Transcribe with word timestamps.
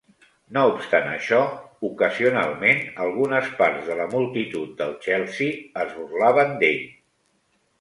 No 0.55 0.61
obstant 0.69 1.09
això, 1.09 1.41
ocasionalment 1.89 2.81
algunes 3.05 3.51
parts 3.61 3.85
de 3.91 3.99
la 4.01 4.09
multitud 4.15 4.75
del 4.81 4.97
Chelsea 5.05 5.63
es 5.85 5.97
burlaven 6.01 6.57
d'ell. 6.65 6.83